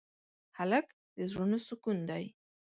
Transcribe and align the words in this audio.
هلک 0.57 0.87
د 1.15 1.17
زړونو 1.31 1.57
سکون 1.67 1.97
دی. 2.09 2.23